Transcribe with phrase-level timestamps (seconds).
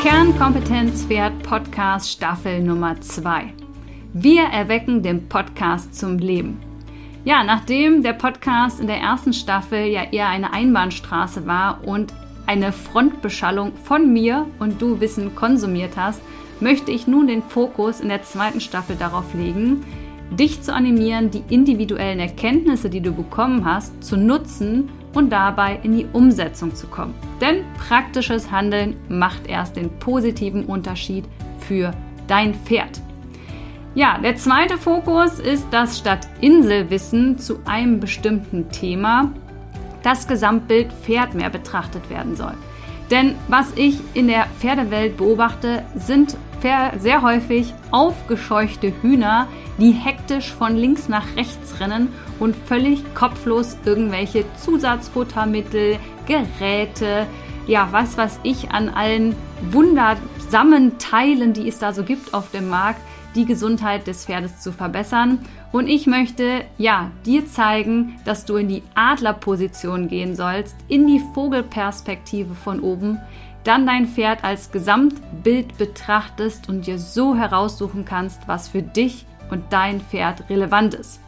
[0.00, 3.52] Kernkompetenz Pferd Podcast Staffel Nummer 2.
[4.12, 6.60] Wir erwecken den Podcast zum Leben.
[7.24, 12.14] Ja, nachdem der Podcast in der ersten Staffel ja eher eine Einbahnstraße war und
[12.46, 16.22] eine Frontbeschallung von mir und du Wissen konsumiert hast,
[16.60, 19.84] möchte ich nun den Fokus in der zweiten Staffel darauf legen,
[20.30, 25.96] dich zu animieren, die individuellen Erkenntnisse, die du bekommen hast, zu nutzen und dabei in
[25.96, 27.14] die Umsetzung zu kommen.
[27.40, 31.24] Denn praktisches Handeln macht erst den positiven Unterschied
[31.60, 31.92] für
[32.26, 33.00] dein Pferd.
[33.94, 39.32] Ja, der zweite Fokus ist, dass statt Inselwissen zu einem bestimmten Thema
[40.02, 42.54] das Gesamtbild Pferd mehr betrachtet werden soll.
[43.10, 49.48] Denn was ich in der Pferdewelt beobachte, sind sehr häufig aufgescheuchte Hühner,
[49.78, 52.08] die hektisch von links nach rechts rennen
[52.40, 57.26] und völlig kopflos irgendwelche Zusatzfuttermittel, Geräte,
[57.66, 59.36] ja, was weiß ich, an allen
[59.70, 63.00] wundersamen Teilen, die es da so gibt auf dem Markt,
[63.34, 65.38] die Gesundheit des Pferdes zu verbessern.
[65.70, 71.22] Und ich möchte, ja, dir zeigen, dass du in die Adlerposition gehen sollst, in die
[71.34, 73.18] Vogelperspektive von oben,
[73.68, 79.64] dann dein Pferd als Gesamtbild betrachtest und dir so heraussuchen kannst, was für dich und
[79.70, 81.20] dein Pferd relevant ist.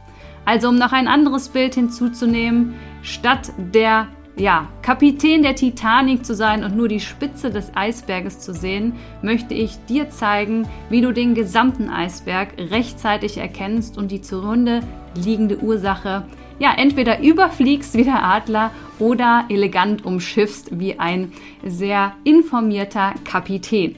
[0.47, 6.65] Also um noch ein anderes Bild hinzuzunehmen, statt der ja, Kapitän der Titanic zu sein
[6.65, 11.35] und nur die Spitze des Eisberges zu sehen, möchte ich dir zeigen, wie du den
[11.35, 14.81] gesamten Eisberg rechtzeitig erkennst und die zugrunde
[15.15, 16.25] liegende Ursache
[16.61, 21.33] ja entweder überfliegst wie der Adler oder elegant umschiffst wie ein
[21.64, 23.97] sehr informierter Kapitän.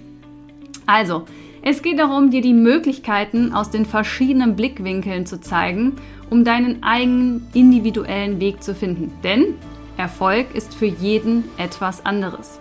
[0.87, 1.27] Also,
[1.61, 5.97] es geht darum, dir die Möglichkeiten aus den verschiedenen Blickwinkeln zu zeigen,
[6.31, 9.13] um deinen eigenen individuellen Weg zu finden.
[9.23, 9.55] Denn
[9.97, 12.59] Erfolg ist für jeden etwas anderes.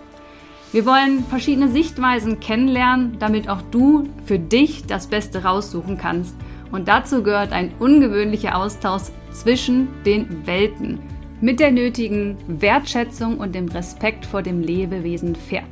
[0.72, 6.36] Wir wollen verschiedene Sichtweisen kennenlernen, damit auch du für dich das Beste raussuchen kannst.
[6.72, 11.00] Und dazu gehört ein ungewöhnlicher Austausch zwischen den Welten
[11.42, 15.66] mit der nötigen Wertschätzung und dem Respekt vor dem Lebewesen Pferd.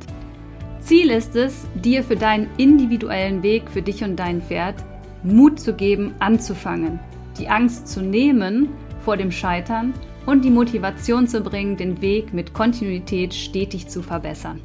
[0.80, 4.76] Ziel ist es, dir für deinen individuellen Weg für dich und dein Pferd
[5.22, 6.98] Mut zu geben, anzufangen,
[7.38, 9.94] die Angst zu nehmen vor dem Scheitern
[10.26, 14.60] und die Motivation zu bringen, den Weg mit Kontinuität stetig zu verbessern.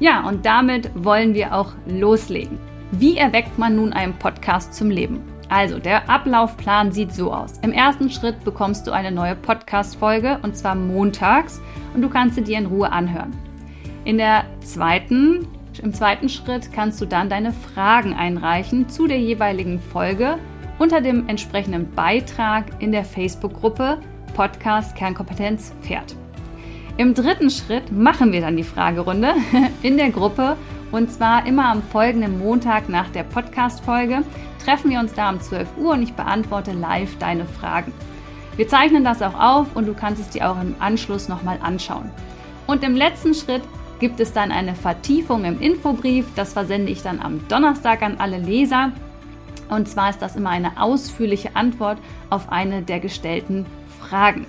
[0.00, 2.58] Ja, und damit wollen wir auch loslegen.
[2.90, 5.33] Wie erweckt man nun einen Podcast zum Leben?
[5.54, 7.60] Also, der Ablaufplan sieht so aus.
[7.62, 11.60] Im ersten Schritt bekommst du eine neue Podcast-Folge und zwar montags
[11.94, 13.32] und du kannst sie dir in Ruhe anhören.
[14.04, 15.46] In der zweiten,
[15.80, 20.38] Im zweiten Schritt kannst du dann deine Fragen einreichen zu der jeweiligen Folge
[20.80, 23.98] unter dem entsprechenden Beitrag in der Facebook-Gruppe
[24.34, 26.16] Podcast Kernkompetenz Pferd.
[26.96, 29.34] Im dritten Schritt machen wir dann die Fragerunde
[29.82, 30.56] in der Gruppe
[30.90, 34.24] und zwar immer am folgenden Montag nach der Podcast-Folge
[34.64, 37.92] treffen wir uns da um 12 Uhr und ich beantworte live deine Fragen.
[38.56, 42.10] Wir zeichnen das auch auf und du kannst es dir auch im Anschluss nochmal anschauen.
[42.66, 43.62] Und im letzten Schritt
[43.98, 46.26] gibt es dann eine Vertiefung im Infobrief.
[46.36, 48.92] Das versende ich dann am Donnerstag an alle Leser.
[49.68, 51.98] Und zwar ist das immer eine ausführliche Antwort
[52.30, 53.66] auf eine der gestellten
[54.00, 54.46] Fragen.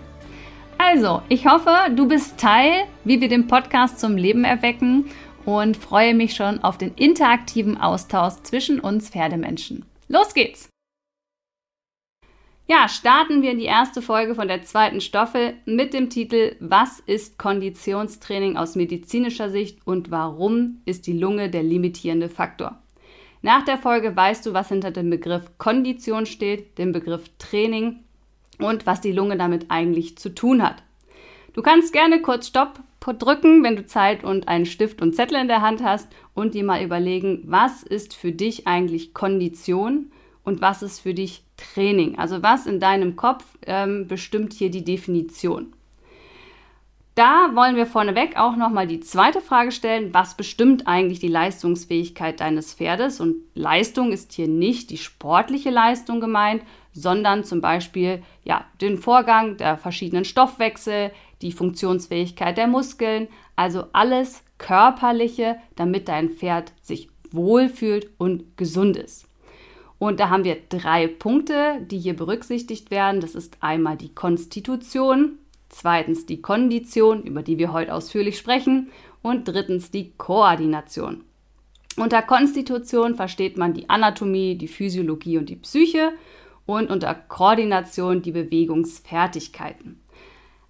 [0.78, 5.06] Also, ich hoffe, du bist Teil, wie wir den Podcast zum Leben erwecken
[5.46, 9.86] und freue mich schon auf den interaktiven Austausch zwischen uns Pferdemenschen.
[10.07, 10.69] Los geht's!
[12.67, 16.99] Ja, starten wir in die erste Folge von der zweiten Staffel mit dem Titel Was
[16.99, 22.79] ist Konditionstraining aus medizinischer Sicht und warum ist die Lunge der limitierende Faktor?
[23.41, 28.03] Nach der Folge weißt du, was hinter dem Begriff Kondition steht, dem Begriff Training
[28.59, 30.81] und was die Lunge damit eigentlich zu tun hat.
[31.53, 32.79] Du kannst gerne kurz Stopp
[33.13, 36.63] drücken, wenn du Zeit und einen Stift und Zettel in der Hand hast und dir
[36.63, 40.11] mal überlegen, was ist für dich eigentlich Kondition
[40.43, 42.17] und was ist für dich Training.
[42.17, 45.73] Also was in deinem Kopf ähm, bestimmt hier die Definition.
[47.16, 52.41] Da wollen wir vorneweg auch nochmal die zweite Frage stellen, was bestimmt eigentlich die Leistungsfähigkeit
[52.41, 53.22] deines Pferdes?
[53.22, 56.61] Und Leistung ist hier nicht die sportliche Leistung gemeint,
[56.91, 61.11] sondern zum Beispiel ja, den Vorgang der verschiedenen Stoffwechsel,
[61.46, 69.28] die Funktionsfähigkeit der Muskeln, also alles Körperliche, damit dein Pferd sich wohlfühlt und gesund ist.
[70.00, 73.22] Und da haben wir drei Punkte, die hier berücksichtigt werden.
[73.22, 75.38] Das ist einmal die Konstitution,
[75.70, 81.24] zweitens die Kondition, über die wir heute ausführlich sprechen, und drittens die Koordination.
[81.97, 86.12] Unter Konstitution versteht man die Anatomie, die Physiologie und die Psyche
[86.66, 90.02] und unter Koordination die Bewegungsfertigkeiten.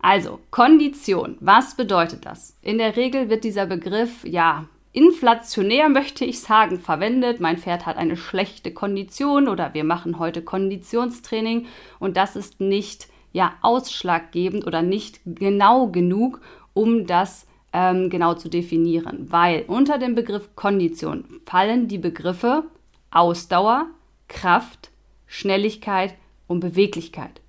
[0.06, 2.56] Also Kondition, was bedeutet das?
[2.62, 7.40] In der Regel wird dieser Begriff ja inflationär, möchte ich sagen, verwendet.
[7.40, 11.66] Mein Pferd hat eine schlechte Kondition oder wir machen heute Konditionstraining
[11.98, 16.40] und das ist nicht ja ausschlaggebend oder nicht genau genug,
[16.76, 22.66] um das ähm, genau zu definieren, weil unter dem Begriff Kondition fallen die Begriffe
[23.10, 23.88] Ausdauer,
[24.28, 24.92] Kraft,
[25.26, 26.14] Schnelligkeit
[26.46, 27.42] und Beweglichkeit.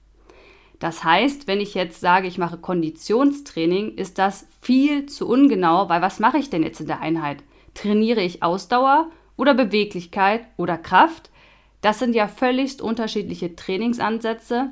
[0.78, 6.02] Das heißt, wenn ich jetzt sage, ich mache Konditionstraining, ist das viel zu ungenau, weil
[6.02, 7.42] was mache ich denn jetzt in der Einheit?
[7.74, 11.30] Trainiere ich Ausdauer oder Beweglichkeit oder Kraft?
[11.80, 14.70] Das sind ja völlig unterschiedliche Trainingsansätze.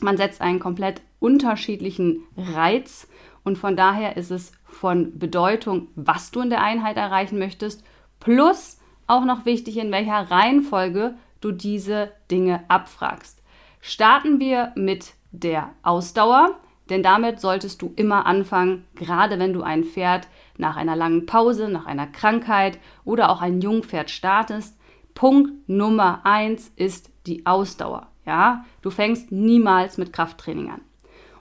[0.00, 3.08] Man setzt einen komplett unterschiedlichen Reiz
[3.44, 7.82] und von daher ist es von Bedeutung, was du in der Einheit erreichen möchtest,
[8.20, 13.42] plus auch noch wichtig, in welcher Reihenfolge du diese Dinge abfragst.
[13.80, 16.56] Starten wir mit der Ausdauer,
[16.88, 21.68] denn damit solltest du immer anfangen, gerade wenn du ein Pferd nach einer langen Pause,
[21.68, 24.78] nach einer Krankheit oder auch ein Jungpferd startest.
[25.14, 28.08] Punkt Nummer eins ist die Ausdauer.
[28.24, 30.80] Ja, du fängst niemals mit Krafttraining an.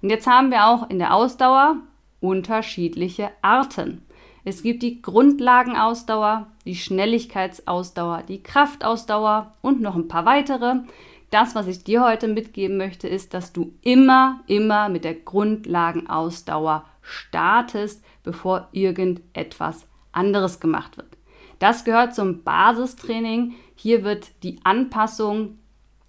[0.01, 1.77] Und jetzt haben wir auch in der Ausdauer
[2.19, 4.03] unterschiedliche Arten.
[4.43, 10.75] Es gibt die Grundlagenausdauer, die Schnelligkeitsausdauer, die Kraftausdauer und noch ein paar weitere
[11.29, 16.85] das, was ich dir heute mitgeben möchte, ist, dass du immer, immer mit der Grundlagenausdauer
[17.01, 21.09] startest, bevor irgendetwas anderes gemacht wird.
[21.59, 23.55] Das gehört zum Basistraining.
[23.75, 25.57] Hier wird die Anpassung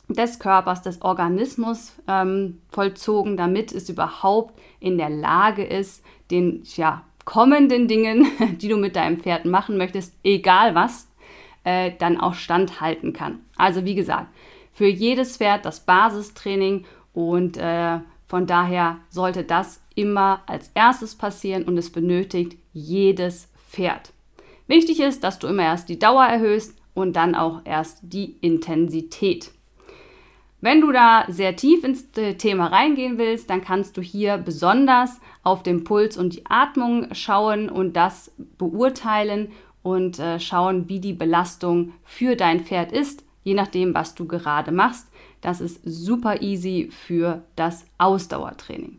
[0.08, 7.02] des Körpers, des Organismus ähm, vollzogen, damit es überhaupt in der Lage ist, den ja,
[7.24, 8.26] kommenden Dingen,
[8.60, 11.08] die du mit deinem Pferd machen möchtest, egal was,
[11.64, 13.40] äh, dann auch standhalten kann.
[13.56, 14.28] Also wie gesagt,
[14.76, 16.84] für jedes Pferd das Basistraining
[17.14, 24.12] und äh, von daher sollte das immer als erstes passieren und es benötigt jedes Pferd.
[24.66, 29.50] Wichtig ist, dass du immer erst die Dauer erhöhst und dann auch erst die Intensität.
[30.60, 35.62] Wenn du da sehr tief ins Thema reingehen willst, dann kannst du hier besonders auf
[35.62, 39.52] den Puls und die Atmung schauen und das beurteilen
[39.82, 44.72] und äh, schauen, wie die Belastung für dein Pferd ist je nachdem, was du gerade
[44.72, 45.06] machst.
[45.40, 48.98] Das ist super easy für das Ausdauertraining.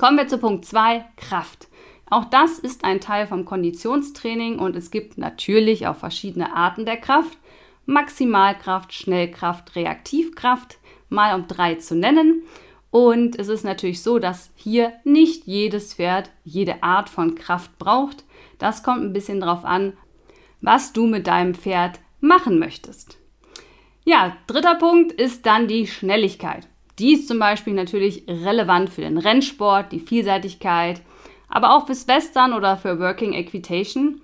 [0.00, 1.68] Kommen wir zu Punkt 2, Kraft.
[2.10, 6.96] Auch das ist ein Teil vom Konditionstraining und es gibt natürlich auch verschiedene Arten der
[6.96, 7.38] Kraft.
[7.86, 12.42] Maximalkraft, Schnellkraft, Reaktivkraft, mal um drei zu nennen.
[12.90, 18.24] Und es ist natürlich so, dass hier nicht jedes Pferd jede Art von Kraft braucht.
[18.58, 19.92] Das kommt ein bisschen darauf an,
[20.60, 23.21] was du mit deinem Pferd machen möchtest.
[24.04, 26.66] Ja, dritter Punkt ist dann die Schnelligkeit.
[26.98, 31.00] Die ist zum Beispiel natürlich relevant für den Rennsport, die Vielseitigkeit,
[31.48, 34.20] aber auch fürs Western oder für Working Equitation.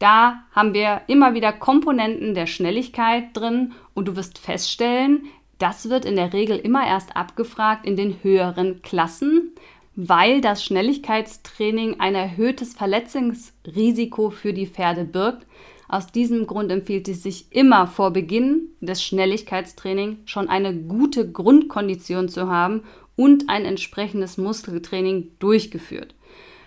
[0.00, 5.26] Da haben wir immer wieder Komponenten der Schnelligkeit drin und du wirst feststellen,
[5.58, 9.52] das wird in der Regel immer erst abgefragt in den höheren Klassen,
[9.94, 15.46] weil das Schnelligkeitstraining ein erhöhtes Verletzungsrisiko für die Pferde birgt,
[15.90, 22.28] aus diesem Grund empfiehlt es sich immer vor Beginn des Schnelligkeitstrainings schon eine gute Grundkondition
[22.28, 22.84] zu haben
[23.16, 26.14] und ein entsprechendes Muskeltraining durchgeführt,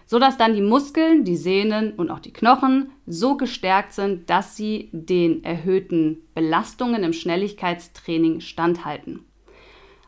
[0.05, 4.89] sodass dann die Muskeln, die Sehnen und auch die Knochen so gestärkt sind, dass sie
[4.91, 9.21] den erhöhten Belastungen im Schnelligkeitstraining standhalten.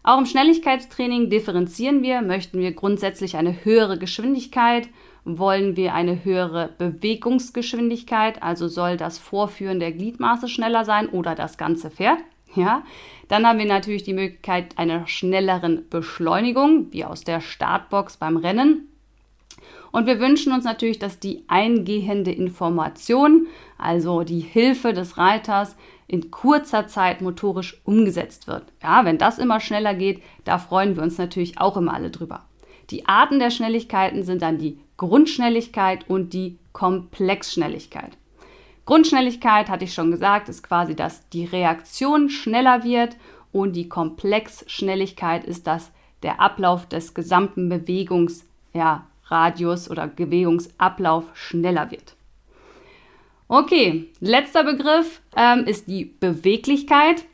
[0.04, 4.90] Auch im Schnelligkeitstraining differenzieren wir, möchten wir grundsätzlich eine höhere Geschwindigkeit
[5.26, 11.58] wollen wir eine höhere Bewegungsgeschwindigkeit, also soll das Vorführen der Gliedmaße schneller sein oder das
[11.58, 12.20] ganze Pferd.
[12.56, 12.84] Ja,
[13.28, 18.88] dann haben wir natürlich die Möglichkeit einer schnelleren Beschleunigung, wie aus der Startbox beim Rennen.
[19.92, 25.76] Und wir wünschen uns natürlich, dass die eingehende Information, also die Hilfe des Reiters,
[26.08, 28.64] in kurzer Zeit motorisch umgesetzt wird.
[28.82, 32.46] Ja, wenn das immer schneller geht, da freuen wir uns natürlich auch immer alle drüber.
[32.92, 38.18] Die Arten der Schnelligkeiten sind dann die Grundschnelligkeit und die Komplexschnelligkeit.
[38.86, 43.18] Grundschnelligkeit, hatte ich schon gesagt, ist quasi, dass die Reaktion schneller wird
[43.52, 45.92] und die Komplexschnelligkeit ist, dass
[46.24, 52.16] der Ablauf des gesamten Bewegungsradius ja, oder Bewegungsablauf schneller wird.
[53.48, 57.26] Okay, letzter Begriff ähm, ist die Beweglichkeit.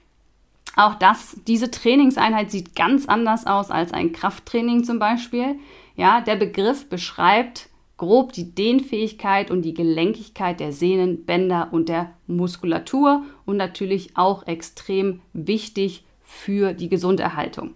[0.76, 5.56] Auch das, diese Trainingseinheit sieht ganz anders aus als ein Krafttraining zum Beispiel.
[6.02, 12.14] Ja, der Begriff beschreibt grob die Dehnfähigkeit und die Gelenkigkeit der Sehnen, Bänder und der
[12.26, 17.76] Muskulatur und natürlich auch extrem wichtig für die Gesunderhaltung.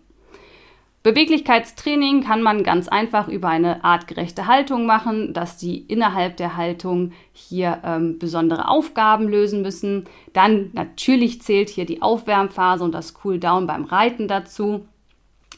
[1.03, 7.11] Beweglichkeitstraining kann man ganz einfach über eine artgerechte Haltung machen, dass die innerhalb der Haltung
[7.31, 10.05] hier ähm, besondere Aufgaben lösen müssen.
[10.33, 14.87] Dann natürlich zählt hier die Aufwärmphase und das Cooldown beim Reiten dazu.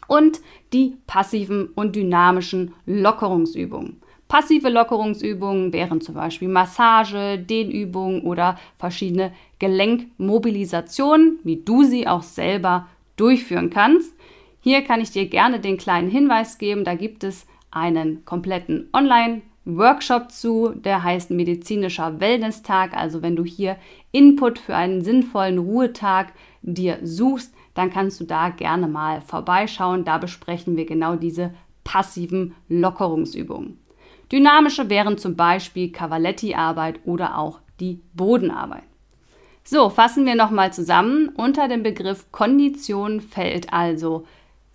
[0.08, 0.40] Und
[0.74, 4.02] die passiven und dynamischen Lockerungsübungen.
[4.28, 12.88] Passive Lockerungsübungen wären zum Beispiel Massage, Dehnübungen oder verschiedene Gelenkmobilisationen, wie du sie auch selber
[13.16, 14.14] durchführen kannst.
[14.60, 20.32] Hier kann ich dir gerne den kleinen Hinweis geben, da gibt es einen kompletten Online-Workshop
[20.32, 22.98] zu, der heißt medizinischer Wellness-Tag.
[22.98, 23.78] Also wenn du hier
[24.12, 30.04] Input für einen sinnvollen Ruhetag dir suchst, dann kannst du da gerne mal vorbeischauen.
[30.04, 31.54] Da besprechen wir genau diese
[31.84, 33.80] passiven Lockerungsübungen.
[34.32, 38.84] Dynamische wären zum Beispiel Cavaletti-Arbeit oder auch die Bodenarbeit.
[39.64, 41.30] So, fassen wir nochmal zusammen.
[41.30, 44.26] Unter dem Begriff Kondition fällt also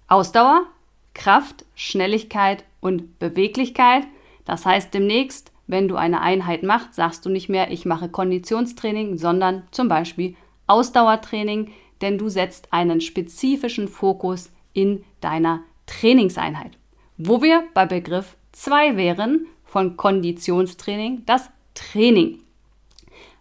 [0.06, 0.66] Ausdauer,
[1.14, 4.04] Kraft, Schnelligkeit und Beweglichkeit.
[4.44, 9.16] Das heißt demnächst, wenn du eine Einheit machst, sagst du nicht mehr, ich mache Konditionstraining,
[9.16, 16.73] sondern zum Beispiel Ausdauertraining, denn du setzt einen spezifischen Fokus in deiner Trainingseinheit.
[17.16, 22.40] Wo wir bei Begriff 2 wären von Konditionstraining, das Training.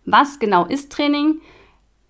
[0.06, 1.42] Was genau ist Training?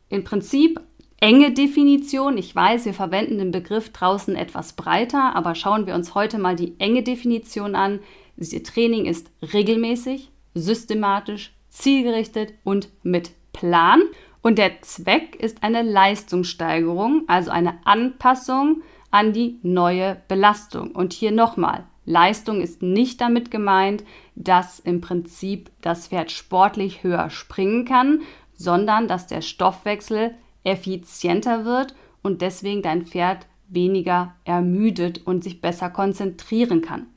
[0.10, 0.80] Im Prinzip
[1.20, 2.38] enge Definition.
[2.38, 6.56] Ich weiß, wir verwenden den Begriff draußen etwas breiter, aber schauen wir uns heute mal
[6.56, 8.00] die enge Definition an.
[8.38, 14.02] Training ist regelmäßig, systematisch, zielgerichtet und mit Plan.
[14.42, 18.82] Und der Zweck ist eine Leistungssteigerung, also eine Anpassung
[19.12, 20.92] an die neue Belastung.
[20.92, 24.04] Und hier nochmal, Leistung ist nicht damit gemeint,
[24.36, 28.22] dass im Prinzip das Pferd sportlich höher springen kann,
[28.54, 30.34] sondern dass der Stoffwechsel
[30.64, 37.08] effizienter wird und deswegen dein Pferd weniger ermüdet und sich besser konzentrieren kann.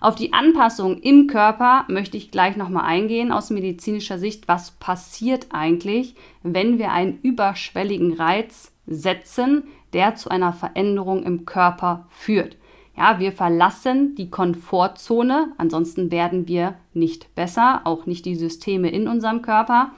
[0.00, 4.46] Auf die Anpassung im Körper möchte ich gleich nochmal eingehen aus medizinischer Sicht.
[4.46, 12.06] Was passiert eigentlich, wenn wir einen überschwelligen Reiz setzen, der zu einer Veränderung im Körper
[12.10, 12.56] führt?
[12.96, 19.06] Ja, wir verlassen die Komfortzone, ansonsten werden wir nicht besser, auch nicht die Systeme in
[19.06, 19.92] unserem Körper.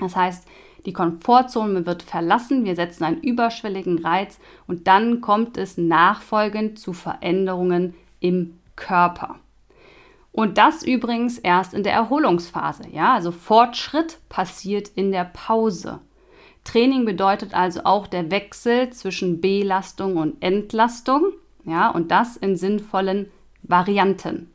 [0.00, 0.46] Das heißt,
[0.86, 6.92] die Komfortzone wird verlassen, wir setzen einen überschwelligen Reiz und dann kommt es nachfolgend zu
[6.92, 9.36] Veränderungen im Körper.
[10.32, 12.84] Und das übrigens erst in der Erholungsphase.
[12.92, 16.00] Ja, also Fortschritt passiert in der Pause.
[16.62, 21.32] Training bedeutet also auch der Wechsel zwischen Belastung und Entlastung.
[21.64, 23.30] Ja, und das in sinnvollen
[23.62, 24.52] Varianten.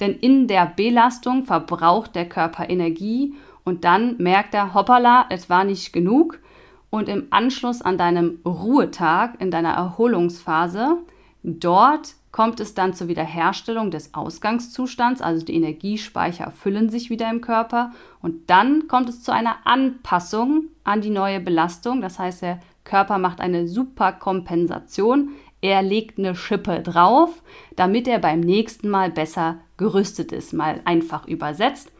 [0.00, 3.34] Denn in der Belastung verbraucht der Körper Energie
[3.64, 6.40] und dann merkt er, hoppala, es war nicht genug.
[6.88, 10.96] Und im Anschluss an deinem Ruhetag, in deiner Erholungsphase,
[11.44, 17.40] dort kommt es dann zur Wiederherstellung des Ausgangszustands, also die Energiespeicher füllen sich wieder im
[17.40, 22.00] Körper und dann kommt es zu einer Anpassung an die neue Belastung.
[22.00, 25.30] Das heißt, der Körper macht eine Superkompensation.
[25.60, 27.42] Er legt eine Schippe drauf,
[27.76, 31.92] damit er beim nächsten Mal besser gerüstet ist, mal einfach übersetzt.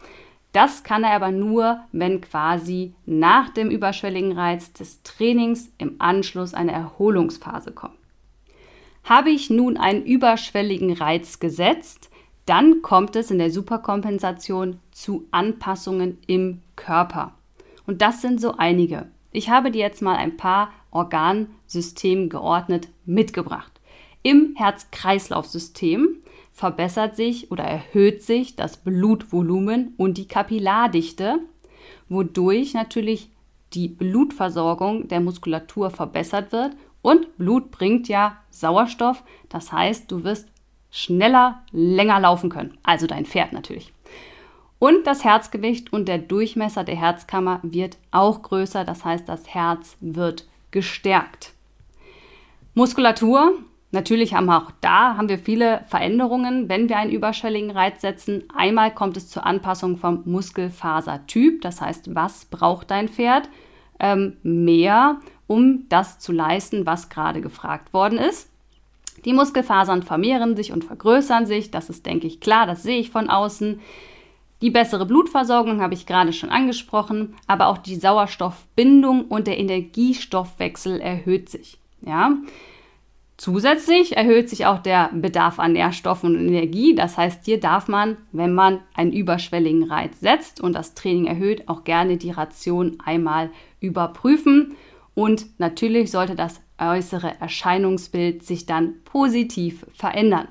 [0.52, 6.54] Das kann er aber nur, wenn quasi nach dem überschwelligen Reiz des Trainings im Anschluss
[6.54, 8.00] eine Erholungsphase kommt.
[9.04, 12.11] Habe ich nun einen überschwelligen Reiz gesetzt,
[12.47, 17.35] dann kommt es in der Superkompensation zu Anpassungen im Körper.
[17.87, 19.09] Und das sind so einige.
[19.33, 23.80] Ich habe dir jetzt mal ein paar Organsystem geordnet mitgebracht.
[24.23, 26.16] Im Herz-Kreislauf-System
[26.52, 31.38] verbessert sich oder erhöht sich das Blutvolumen und die Kapillardichte,
[32.09, 33.30] wodurch natürlich
[33.73, 40.49] die Blutversorgung der Muskulatur verbessert wird und Blut bringt ja Sauerstoff, das heißt, du wirst
[40.90, 43.92] schneller, länger laufen können, also dein Pferd natürlich.
[44.78, 49.97] Und das Herzgewicht und der Durchmesser der Herzkammer wird auch größer, das heißt, das Herz
[50.00, 51.52] wird gestärkt.
[52.75, 53.54] Muskulatur
[53.92, 58.45] Natürlich haben wir auch da haben wir viele Veränderungen, wenn wir einen überschwelligen Reiz setzen.
[58.54, 63.49] Einmal kommt es zur Anpassung vom Muskelfasertyp, das heißt, was braucht dein Pferd
[63.99, 65.19] ähm, mehr,
[65.50, 68.49] um das zu leisten, was gerade gefragt worden ist.
[69.25, 73.11] Die Muskelfasern vermehren sich und vergrößern sich, das ist, denke ich, klar, das sehe ich
[73.11, 73.80] von außen.
[74.62, 81.00] Die bessere Blutversorgung habe ich gerade schon angesprochen, aber auch die Sauerstoffbindung und der Energiestoffwechsel
[81.00, 81.78] erhöht sich.
[82.02, 82.37] Ja,
[83.40, 86.95] Zusätzlich erhöht sich auch der Bedarf an Nährstoffen und Energie.
[86.95, 91.66] Das heißt, hier darf man, wenn man einen überschwelligen Reiz setzt und das Training erhöht,
[91.66, 93.49] auch gerne die Ration einmal
[93.80, 94.76] überprüfen.
[95.14, 100.49] Und natürlich sollte das äußere Erscheinungsbild sich dann positiv verändern.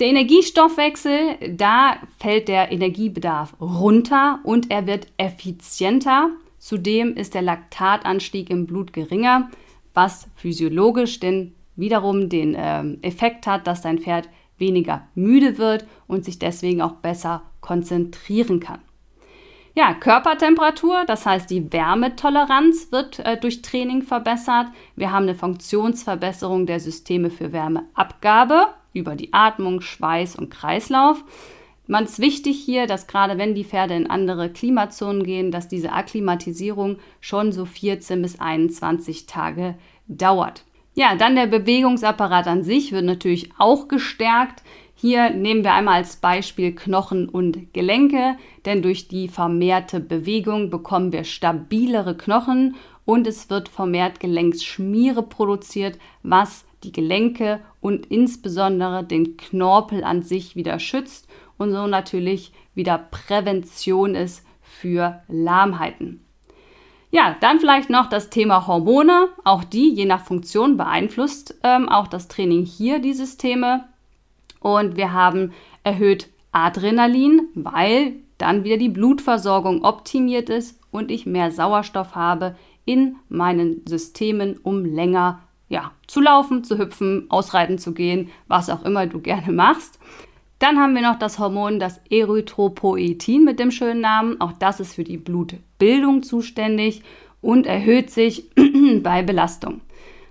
[0.00, 6.30] Der Energiestoffwechsel, da fällt der Energiebedarf runter und er wird effizienter.
[6.58, 9.50] Zudem ist der Laktatanstieg im Blut geringer,
[9.94, 16.24] was physiologisch denn wiederum den äh, Effekt hat, dass dein Pferd weniger müde wird und
[16.24, 18.80] sich deswegen auch besser konzentrieren kann.
[19.78, 24.66] Ja, Körpertemperatur, das heißt die Wärmetoleranz wird äh, durch Training verbessert.
[24.96, 31.22] Wir haben eine Funktionsverbesserung der Systeme für Wärmeabgabe über die Atmung, Schweiß und Kreislauf.
[31.86, 35.92] Man ist wichtig hier, dass gerade wenn die Pferde in andere Klimazonen gehen, dass diese
[35.92, 39.76] Akklimatisierung schon so 14 bis 21 Tage
[40.08, 40.64] dauert.
[40.94, 44.64] Ja, dann der Bewegungsapparat an sich wird natürlich auch gestärkt.
[45.00, 51.12] Hier nehmen wir einmal als Beispiel Knochen und Gelenke, denn durch die vermehrte Bewegung bekommen
[51.12, 52.74] wir stabilere Knochen
[53.04, 60.56] und es wird vermehrt Gelenksschmiere produziert, was die Gelenke und insbesondere den Knorpel an sich
[60.56, 61.28] wieder schützt
[61.58, 66.24] und so natürlich wieder Prävention ist für Lahmheiten.
[67.12, 69.28] Ja, dann vielleicht noch das Thema Hormone.
[69.44, 73.84] Auch die, je nach Funktion, beeinflusst ähm, auch das Training hier die Systeme.
[74.60, 75.52] Und wir haben
[75.84, 83.16] erhöht Adrenalin, weil dann wieder die Blutversorgung optimiert ist und ich mehr Sauerstoff habe in
[83.28, 89.06] meinen Systemen, um länger ja, zu laufen, zu hüpfen, ausreiten zu gehen, was auch immer
[89.06, 89.98] du gerne machst.
[90.58, 94.40] Dann haben wir noch das Hormon, das Erythropoetin mit dem schönen Namen.
[94.40, 97.02] Auch das ist für die Blutbildung zuständig
[97.40, 98.50] und erhöht sich
[99.02, 99.82] bei Belastung.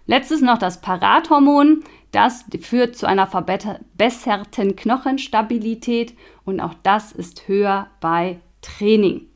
[0.06, 1.84] Letztes noch das Parathormon.
[2.12, 6.14] Das führt zu einer verbesserten Knochenstabilität
[6.46, 9.28] und auch das ist höher bei Training.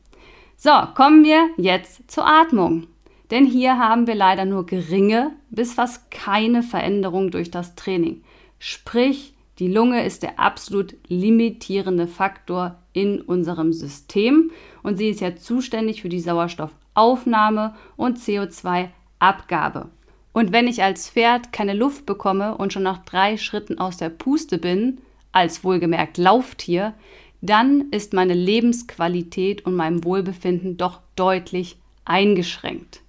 [0.56, 2.86] So, kommen wir jetzt zur Atmung.
[3.30, 8.22] Denn hier haben wir leider nur geringe bis fast keine Veränderung durch das Training.
[8.58, 14.50] Sprich, die Lunge ist der absolut limitierende Faktor in unserem System
[14.82, 19.88] und sie ist ja zuständig für die Sauerstoffaufnahme und CO2-Abgabe.
[20.32, 24.08] Und wenn ich als Pferd keine Luft bekomme und schon nach drei Schritten aus der
[24.08, 24.98] Puste bin,
[25.30, 26.94] als wohlgemerkt Lauftier,
[27.40, 33.00] dann ist meine Lebensqualität und mein Wohlbefinden doch deutlich eingeschränkt.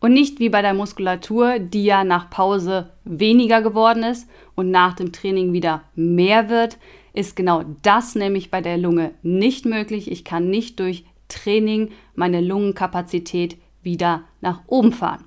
[0.00, 4.94] Und nicht wie bei der Muskulatur, die ja nach Pause weniger geworden ist und nach
[4.94, 6.78] dem Training wieder mehr wird,
[7.12, 10.10] ist genau das nämlich bei der Lunge nicht möglich.
[10.10, 15.24] Ich kann nicht durch Training meine Lungenkapazität wieder nach oben fahren.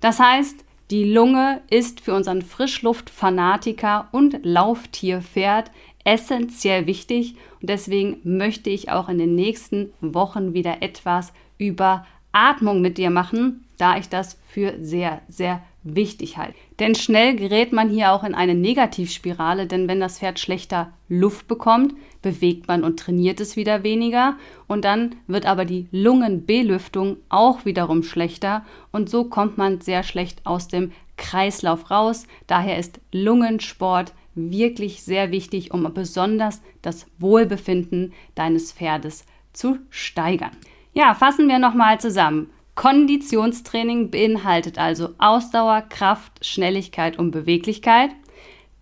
[0.00, 5.70] Das heißt, die Lunge ist für unseren Frischluftfanatiker und Lauftierpferd
[6.04, 12.80] essentiell wichtig und deswegen möchte ich auch in den nächsten Wochen wieder etwas über Atmung
[12.80, 16.58] mit dir machen, da ich das für sehr, sehr wichtig halte.
[16.78, 21.48] Denn schnell gerät man hier auch in eine Negativspirale, denn wenn das Pferd schlechter Luft
[21.48, 24.36] bekommt, bewegt man und trainiert es wieder weniger
[24.66, 30.44] und dann wird aber die Lungenbelüftung auch wiederum schlechter und so kommt man sehr schlecht
[30.44, 32.26] aus dem Kreislauf raus.
[32.46, 40.50] Daher ist Lungensport wirklich sehr wichtig, um besonders das Wohlbefinden deines Pferdes zu steigern.
[40.92, 42.50] Ja, fassen wir nochmal zusammen.
[42.76, 48.10] Konditionstraining beinhaltet also Ausdauer, Kraft, Schnelligkeit und Beweglichkeit.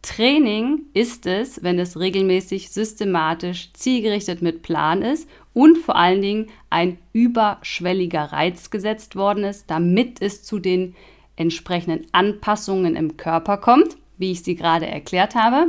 [0.02, 6.48] Training ist es, wenn es regelmäßig, systematisch, zielgerichtet mit Plan ist und vor allen Dingen
[6.68, 10.96] ein überschwelliger Reiz gesetzt worden ist, damit es zu den
[11.36, 15.68] entsprechenden Anpassungen im Körper kommt, wie ich sie gerade erklärt habe,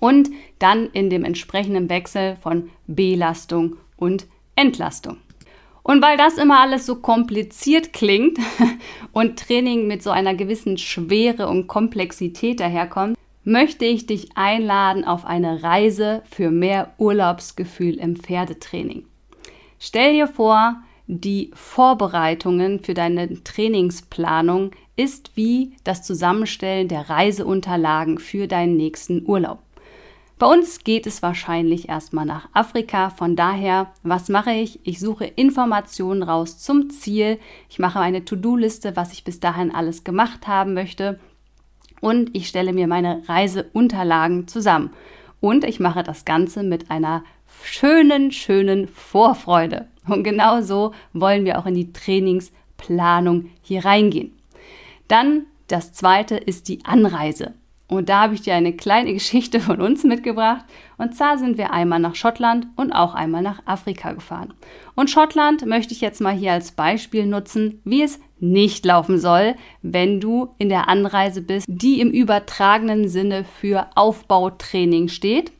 [0.00, 5.18] und dann in dem entsprechenden Wechsel von Belastung und Entlastung.
[5.88, 8.38] Und weil das immer alles so kompliziert klingt
[9.12, 15.24] und Training mit so einer gewissen Schwere und Komplexität daherkommt, möchte ich dich einladen auf
[15.24, 19.06] eine Reise für mehr Urlaubsgefühl im Pferdetraining.
[19.78, 28.46] Stell dir vor, die Vorbereitungen für deine Trainingsplanung ist wie das Zusammenstellen der Reiseunterlagen für
[28.46, 29.60] deinen nächsten Urlaub.
[30.38, 33.10] Bei uns geht es wahrscheinlich erstmal nach Afrika.
[33.10, 34.78] Von daher, was mache ich?
[34.84, 37.40] Ich suche Informationen raus zum Ziel.
[37.68, 41.18] Ich mache eine To-Do-Liste, was ich bis dahin alles gemacht haben möchte.
[42.00, 44.90] Und ich stelle mir meine Reiseunterlagen zusammen.
[45.40, 47.24] Und ich mache das Ganze mit einer
[47.64, 49.88] schönen, schönen Vorfreude.
[50.06, 54.38] Und genau so wollen wir auch in die Trainingsplanung hier reingehen.
[55.08, 57.54] Dann das zweite ist die Anreise.
[57.88, 60.64] Und da habe ich dir eine kleine Geschichte von uns mitgebracht.
[60.98, 64.54] Und zwar sind wir einmal nach Schottland und auch einmal nach Afrika gefahren.
[64.94, 69.54] Und Schottland möchte ich jetzt mal hier als Beispiel nutzen, wie es nicht laufen soll,
[69.82, 75.52] wenn du in der Anreise bist, die im übertragenen Sinne für Aufbautraining steht.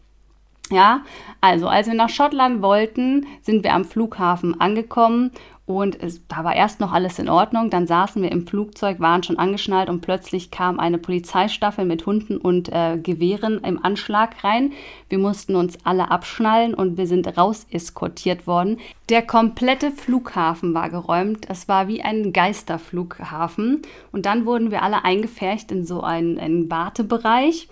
[0.71, 1.03] Ja,
[1.41, 5.31] also als wir nach Schottland wollten, sind wir am Flughafen angekommen
[5.69, 7.69] und es, da war erst noch alles in Ordnung.
[7.69, 12.39] Dann saßen wir im Flugzeug, waren schon angeschnallt und plötzlich kam eine Polizeistaffel mit Hunden
[12.39, 14.73] und äh, Gewehren im Anschlag rein.
[15.11, 18.79] Wir mussten uns alle abschnallen und wir sind raus eskortiert worden.
[19.11, 21.45] Der komplette Flughafen war geräumt.
[21.51, 23.83] Es war wie ein Geisterflughafen.
[24.11, 27.69] Und dann wurden wir alle eingefärcht in so einen, einen Wartebereich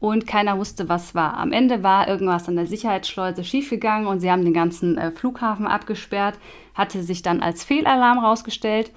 [0.00, 1.34] und keiner wusste, was war.
[1.34, 5.66] Am Ende war irgendwas an der Sicherheitsschleuse schiefgegangen und sie haben den ganzen äh, Flughafen
[5.66, 6.38] abgesperrt,
[6.74, 8.92] hatte sich dann als Fehlalarm rausgestellt.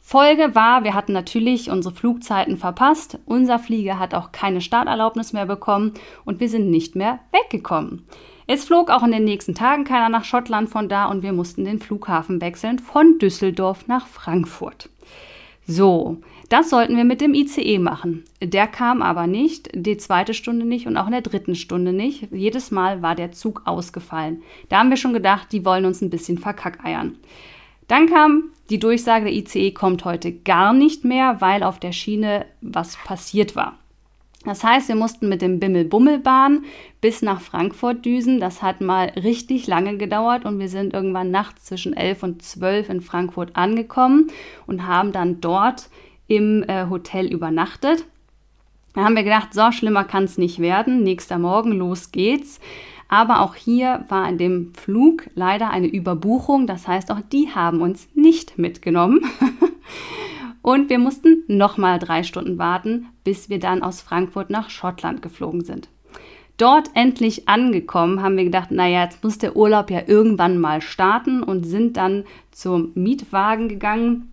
[0.00, 5.46] Folge war, wir hatten natürlich unsere Flugzeiten verpasst, unser Flieger hat auch keine Starterlaubnis mehr
[5.46, 8.06] bekommen und wir sind nicht mehr weggekommen.
[8.46, 11.64] Es flog auch in den nächsten Tagen keiner nach Schottland von da und wir mussten
[11.64, 14.88] den Flughafen wechseln von Düsseldorf nach Frankfurt.
[15.66, 18.24] So, das sollten wir mit dem ICE machen.
[18.40, 22.28] Der kam aber nicht, die zweite Stunde nicht und auch in der dritten Stunde nicht.
[22.32, 24.42] Jedes Mal war der Zug ausgefallen.
[24.68, 27.16] Da haben wir schon gedacht, die wollen uns ein bisschen verkackeiern.
[27.88, 32.46] Dann kam die Durchsage, der ICE kommt heute gar nicht mehr, weil auf der Schiene
[32.60, 33.78] was passiert war.
[34.44, 36.64] Das heißt, wir mussten mit dem Bimmel-Bummelbahn
[37.00, 38.38] bis nach Frankfurt düsen.
[38.38, 42.88] Das hat mal richtig lange gedauert und wir sind irgendwann nachts zwischen 11 und 12
[42.88, 44.28] in Frankfurt angekommen
[44.68, 45.88] und haben dann dort
[46.26, 48.04] im äh, Hotel übernachtet.
[48.94, 51.02] Da haben wir gedacht, so schlimmer kann es nicht werden.
[51.02, 52.60] Nächster Morgen, los geht's.
[53.08, 56.66] Aber auch hier war in dem Flug leider eine Überbuchung.
[56.66, 59.20] Das heißt, auch die haben uns nicht mitgenommen.
[60.62, 65.62] Und wir mussten nochmal drei Stunden warten, bis wir dann aus Frankfurt nach Schottland geflogen
[65.62, 65.88] sind.
[66.56, 71.42] Dort endlich angekommen, haben wir gedacht, naja, jetzt muss der Urlaub ja irgendwann mal starten
[71.42, 74.32] und sind dann zum Mietwagen gegangen.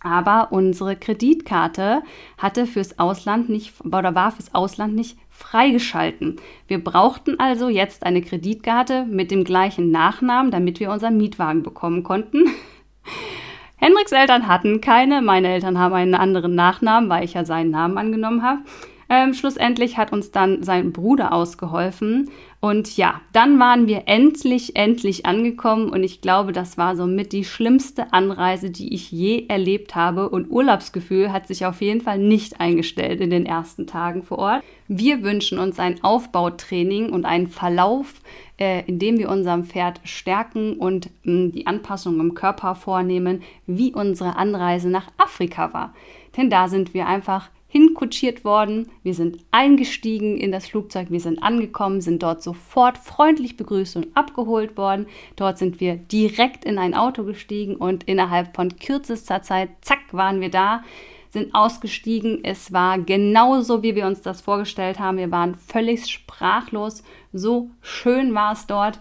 [0.00, 2.02] Aber unsere Kreditkarte
[2.36, 6.36] hatte fürs Ausland nicht oder war fürs Ausland nicht freigeschalten.
[6.66, 12.02] Wir brauchten also jetzt eine Kreditkarte mit dem gleichen Nachnamen, damit wir unseren Mietwagen bekommen
[12.02, 12.44] konnten.
[13.76, 17.96] Hendriks Eltern hatten keine, meine Eltern haben einen anderen Nachnamen, weil ich ja seinen Namen
[17.96, 18.60] angenommen habe.
[19.10, 22.30] Ähm, schlussendlich hat uns dann sein Bruder ausgeholfen.
[22.60, 25.88] Und ja, dann waren wir endlich, endlich angekommen.
[25.90, 30.28] Und ich glaube, das war somit die schlimmste Anreise, die ich je erlebt habe.
[30.28, 34.64] Und Urlaubsgefühl hat sich auf jeden Fall nicht eingestellt in den ersten Tagen vor Ort.
[34.88, 38.14] Wir wünschen uns ein Aufbautraining und einen Verlauf,
[38.58, 43.94] äh, indem wir unserem Pferd stärken und mh, mm, die Anpassung im Körper vornehmen, wie
[43.94, 45.94] unsere Anreise nach Afrika war.
[46.36, 48.88] Denn da sind wir einfach hinkutschiert worden.
[49.02, 54.16] Wir sind eingestiegen in das Flugzeug, wir sind angekommen, sind dort sofort freundlich begrüßt und
[54.16, 55.06] abgeholt worden.
[55.36, 60.40] Dort sind wir direkt in ein Auto gestiegen und innerhalb von kürzester Zeit, zack, waren
[60.40, 60.82] wir da,
[61.30, 62.42] sind ausgestiegen.
[62.42, 65.18] Es war genauso, wie wir uns das vorgestellt haben.
[65.18, 67.02] Wir waren völlig sprachlos.
[67.34, 68.98] So schön war es dort.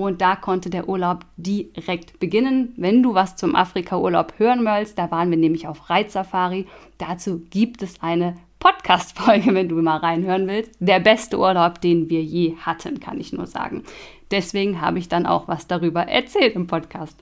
[0.00, 2.72] Und da konnte der Urlaub direkt beginnen.
[2.78, 6.66] Wenn du was zum Afrika-Urlaub hören willst, da waren wir nämlich auf Reitsafari.
[6.96, 10.72] Dazu gibt es eine Podcast-Folge, wenn du mal reinhören willst.
[10.80, 13.84] Der beste Urlaub, den wir je hatten, kann ich nur sagen.
[14.30, 17.18] Deswegen habe ich dann auch was darüber erzählt im Podcast.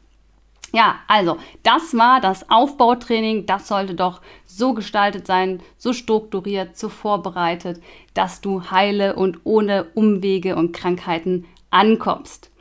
[0.73, 3.47] Ja, also das war das Aufbautraining.
[3.47, 7.83] Das sollte doch so gestaltet sein, so strukturiert, so vorbereitet,
[8.14, 12.53] dass du heile und ohne Umwege und Krankheiten ankommst.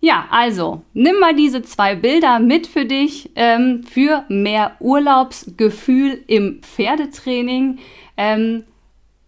[0.00, 6.60] Ja, also nimm mal diese zwei Bilder mit für dich ähm, für mehr Urlaubsgefühl im
[6.62, 7.78] Pferdetraining.
[8.16, 8.64] Ähm,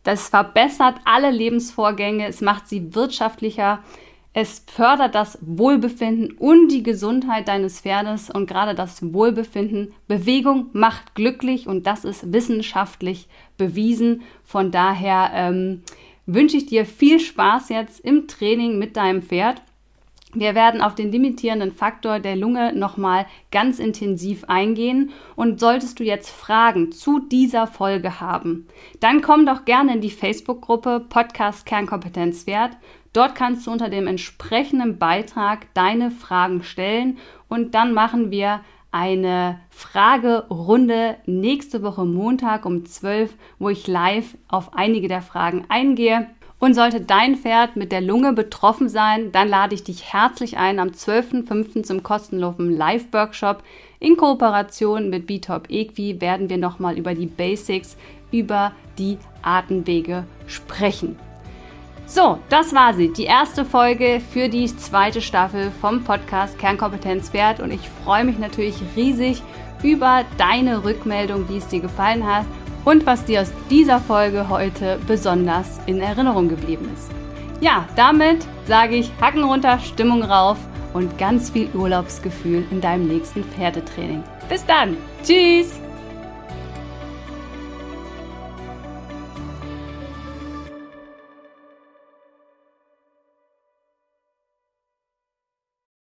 [0.04, 3.80] das verbessert alle Lebensvorgänge, es macht sie wirtschaftlicher,
[4.32, 9.92] es fördert das Wohlbefinden und die Gesundheit deines Pferdes und gerade das Wohlbefinden.
[10.06, 13.28] Bewegung macht glücklich und das ist wissenschaftlich
[13.58, 14.22] bewiesen.
[14.44, 15.82] Von daher ähm,
[16.26, 19.62] wünsche ich dir viel Spaß jetzt im Training mit deinem Pferd.
[20.32, 26.04] Wir werden auf den limitierenden Faktor der Lunge nochmal ganz intensiv eingehen und solltest du
[26.04, 28.68] jetzt Fragen zu dieser Folge haben,
[29.00, 32.76] dann komm doch gerne in die Facebook-Gruppe Podcast Kernkompetenz Wert.
[33.12, 38.60] Dort kannst du unter dem entsprechenden Beitrag deine Fragen stellen und dann machen wir
[38.92, 46.28] eine Fragerunde nächste Woche Montag um 12, wo ich live auf einige der Fragen eingehe.
[46.60, 50.78] Und sollte dein Pferd mit der Lunge betroffen sein, dann lade ich dich herzlich ein
[50.78, 51.82] am 12.05.
[51.84, 53.62] zum kostenlosen Live-Workshop.
[53.98, 57.96] In Kooperation mit BTOP Equi werden wir nochmal über die Basics,
[58.30, 61.18] über die Atemwege sprechen.
[62.04, 67.60] So, das war sie, die erste Folge für die zweite Staffel vom Podcast Kernkompetenz wert
[67.60, 69.42] und ich freue mich natürlich riesig
[69.82, 72.44] über deine Rückmeldung, wie es dir gefallen hat
[72.84, 77.10] und was dir aus dieser Folge heute besonders in Erinnerung geblieben ist.
[77.60, 80.58] Ja, damit sage ich Hacken runter, Stimmung rauf
[80.92, 84.22] und ganz viel Urlaubsgefühl in deinem nächsten Pferdetraining.
[84.48, 84.96] Bis dann.
[85.22, 85.79] Tschüss.